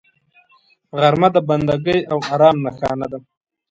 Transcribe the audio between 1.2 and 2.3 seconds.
د بندګۍ او